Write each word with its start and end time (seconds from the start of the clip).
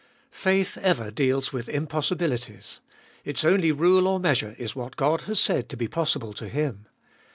Faith 0.33 0.79
ever 0.79 1.11
deals 1.11 1.53
with 1.53 1.69
impossibilities. 1.69 2.79
Its 3.23 3.45
only 3.45 3.71
rule 3.71 4.07
or 4.07 4.19
measure 4.19 4.55
is 4.57 4.75
what 4.75 4.95
God 4.95 5.21
has 5.29 5.39
said 5.39 5.69
to 5.69 5.77
be 5.77 5.87
possible 5.87 6.33
to 6.33 6.49
Him. 6.49 6.87